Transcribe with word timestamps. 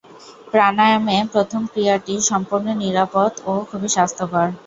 প্রাণায়ামে 0.51 1.17
প্রথম 1.33 1.61
ক্রিয়াটি 1.71 2.15
সম্পূর্ণ 2.29 2.67
নিরাপদ 2.83 3.31
ও 3.45 3.63
খুবই 3.69 3.89
স্বাস্থ্যকর। 3.95 4.47